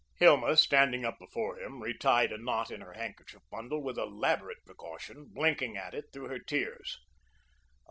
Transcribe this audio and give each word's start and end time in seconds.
Hilma, 0.15 0.57
standing 0.57 1.05
up 1.05 1.19
before 1.19 1.59
him, 1.59 1.83
retied 1.83 2.31
a 2.31 2.37
knot 2.39 2.71
in 2.71 2.81
her 2.81 2.93
handkerchief 2.93 3.43
bundle 3.51 3.83
with 3.83 3.99
elaborate 3.99 4.65
precaution, 4.65 5.25
blinking 5.25 5.77
at 5.77 5.93
it 5.93 6.05
through 6.11 6.27
her 6.27 6.39
tears. 6.39 6.97